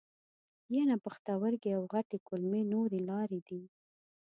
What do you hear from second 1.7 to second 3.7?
او غټې کولمې نورې لارې دي.